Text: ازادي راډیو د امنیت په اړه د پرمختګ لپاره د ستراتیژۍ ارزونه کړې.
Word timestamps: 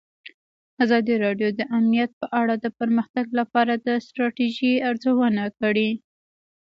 ازادي 0.83 1.15
راډیو 1.25 1.49
د 1.59 1.61
امنیت 1.77 2.11
په 2.21 2.27
اړه 2.39 2.55
د 2.59 2.65
پرمختګ 2.79 3.25
لپاره 3.39 3.73
د 3.87 3.87
ستراتیژۍ 4.05 4.73
ارزونه 4.89 5.43
کړې. 5.59 5.89